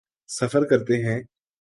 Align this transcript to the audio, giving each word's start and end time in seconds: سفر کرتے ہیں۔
سفر 0.29 0.65
کرتے 0.65 0.97
ہیں۔ 0.97 1.21